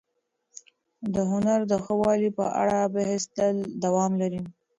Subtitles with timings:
[1.13, 4.41] د هنر د ښه والي په اړه بحث تل دوام لري.